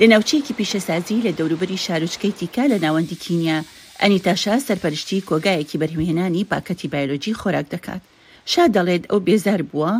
[0.00, 3.58] لە ناوچەیەکی پیشەسازی لە دەوروبەری شارۆچکەی تیکا لە ناوەندی کینیا
[4.02, 8.02] ئەنی تاشا سەرپەرشتی کۆگایەکی بەرهمێنانی پاکەتی بایۆلۆجی خۆراک دەکات
[8.52, 9.92] شا دەڵێت ئەو بێزار بووە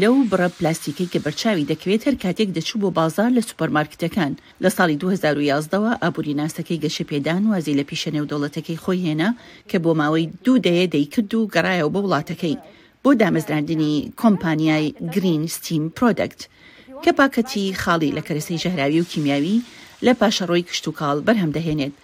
[0.00, 5.00] لەو بڕە پلاستیکی کە بەرچاوی دەکەوێت هەر کاتێک دەچوو بۆ بازار لە سوپەرمارکتەکان لە ساڵی
[5.02, 9.30] 2011ەوە ئابووری ناسەکەی گەشە پێدان وازی لە پیشە نێودەوڵەتەکەی خۆی هێنا
[9.70, 12.60] کە بۆ ماوەی دوو دەیە دەیکرد و گەڕایەوە بە وڵاتەکەی
[13.02, 16.42] بۆ دامەزراندنی کۆمپانیای گرین ستیم پرۆدەکت.
[17.04, 19.56] کە پاکەتی خاڵی لە کەرسی ژەهراوی و کیمیاوی
[20.06, 21.94] لە پاشەڕۆی کشتتوکاڵ بەرهەمدەهێنێت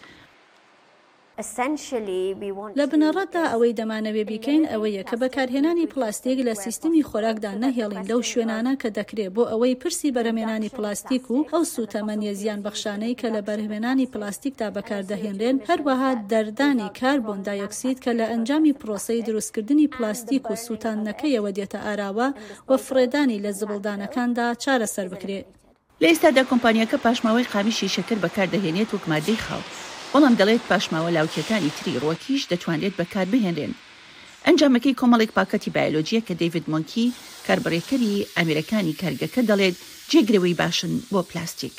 [2.78, 8.72] لە بنەڕەتدا ئەوەی دەمانەوێ بیکەین ئەوەیە کە بەکارهێنانی پلاستیک لە سیستمی خۆراکدا نەهێڵین لەو شوێنانە
[8.82, 14.10] کە دەکرێت بۆ ئەوەی پرسی بەرەمێنانی پلاستیک و ئەو سوتەمەنیە زیان بەخشانەی کە لە بەرهمێنانی
[14.12, 21.80] پلاستیکدا بەکاردەهێنرێن هەروەها دەردانی کاربۆن دایەکسید کە لە ئەنجامی پرۆسی دروستکردنی پلاستیک و سووتانەکەیەوە دێتە
[21.86, 22.28] ئاراوە
[22.68, 25.46] و فرێدانی لە زبڵدانەکاندا چارەسەر بکرێت.
[26.02, 29.70] لە ئێستادا کۆمپانیەکە پاشماوەی قامی شیشەکرد بەکاردەهێنێت وەکمادەی خاوت.
[30.18, 33.72] بەڵام دەڵێت پاشماوە لاوکێتانی تری ڕۆکیش دەتوانێت بەکار بهێنرێن
[34.46, 37.14] ئەنجامەکەی کۆمەڵێک پاکەتی بایۆلۆجیە کە دەیوید مۆنکی
[37.46, 39.74] کاربڕێکەری ئەمیرەکانی کارگەکە دەڵێت
[40.10, 41.76] جێگرەوەی باشن بۆ پلاستیک.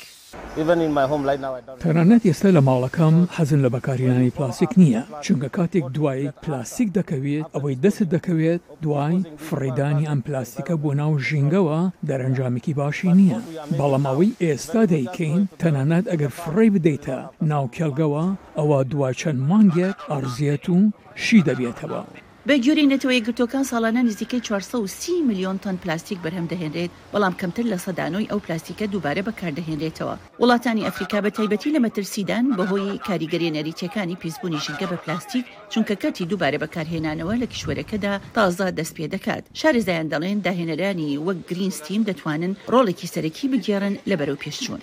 [1.82, 7.80] تەنانەت ئێستا لە ماڵەکەم حەزم لە بەکارهێنانی پلاسیک نییە چونکە کاتێک دوای پلاسیک دەکەوێت ئەوەی
[7.84, 13.38] دەست دەکەوێت دوای فڕێدانی ئەم پلاستیکە بۆ ناو ژینگەوە دەرەنجامێکی باشی نییە
[13.78, 17.18] بەڵامەوەی ئێستا دەیکەین تەنانەت ئەگەر فڕێ بدەیتە
[17.50, 18.24] ناو کێلگەوە
[18.58, 20.78] ئەوە دوای چەند مانگێک ئەرزیەت و
[21.24, 22.00] شی دەبێتەوە.
[22.46, 27.78] بە گوێری نەتەوەی گرتوەکان ساڵانە نزیکەی 430 میلیۆن تەن پلاستیک بەرهەم دەهێنرێت بەڵام کەمتر لە
[27.86, 34.58] سەدانۆی ئەو پلاستیکە دووبارە بەکاردەهێنرێتەوە وڵاتانی ئەفریقا بە تایبەتی لە مەترسیدان بەهۆی کاریگەری نەریتەکانی پیسبوونی
[34.64, 40.38] ژنگە بە پلاستیک چونکە کەتی دووبارە بەکارهێنانەوە لە کشوەرەکەدا تازا دەست پێ دەکات شارزایان دەڵێن
[40.46, 44.80] داهێنەرانی وەک گرینستیم دەتوانن ڕۆڵێکی سەرەکی بگێڕن لە بەرەو پێشچوون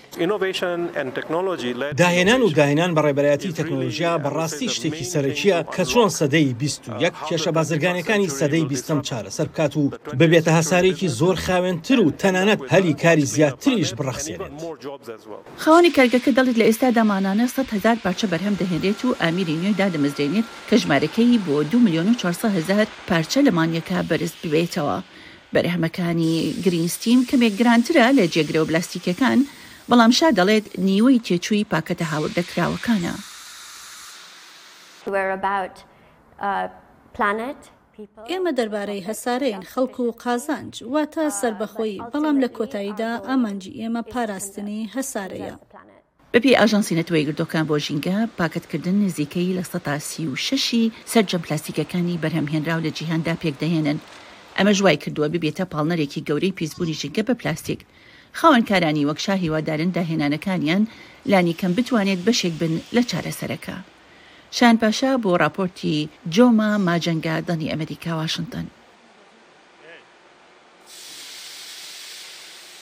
[2.02, 8.30] داهێنان و داهێنان بە ڕێبەتی تەکنۆلژیا بەڕاستی شتێکی سەرەکیە کە چۆن سەدەی 21 کێشە بازرگانیەکانی
[8.40, 13.91] سەدەی بیستم چارە سەر بکات و ببێتە هەسارێکی زۆر خاوێنتر و تەنانەت هەلی کاری زیاتریش
[13.97, 14.52] بڕخسێنێت
[15.63, 20.47] خاوەنی کەرگەکە دەڵێت لە ئێستا دامانانە 100 هزار پارچە بەرهەم دەهێنێت و ئامیری نوێدا دەمەزرێنێت
[20.69, 24.97] کە ژمارەکەی بۆ 2 میلیۆن و 400 هزار پارچە لەمانیەکە بەرز ببێتەوە
[25.53, 26.34] بەرهەمەکانی
[26.66, 29.40] گرینستیم کەمێک گرانترە لە جێگرەوە بلاستیکەکان
[29.90, 33.16] بەڵام شا دەڵێت نیوەی تێچووی پاکەتە هاوردەکراوەکانە.
[35.13, 35.75] We're about
[36.47, 36.68] uh,
[38.30, 45.53] ئێمە دەربارەی هەسارەیان خەڵکو و قازانج واتە سربەخۆی بەڵام لە کۆتاییدا ئامانجی ئێمە پاراستنی هەسارەیە.
[46.34, 52.84] بەپی ئاژانسی نەتەوەی گردەکان بۆ ژینگە پاکتکردن نزیکەی لە سەتاسی و شەشی سەررجەم پلاستیکەکانی بەرهەمهێنراو
[52.86, 53.97] لە جیهاندا پێکدەهێنن
[54.58, 57.80] ئەمە ژوای کردووە ببێتە پاڵنەرێکی گەورەی پیسبوونی ژینگە بە پلاستیک
[58.40, 60.84] خاوەنکارانی وەکشا هیوادارن داهێنانەکانیان
[61.32, 63.78] لانی کەم بتوانێت بەشێک بن لە چارەسەرەکە.
[64.57, 65.95] شان پاشا بۆ راپۆرتی
[66.33, 68.66] جۆما ماجەنگا دەنی ئەمریکا واشنگتن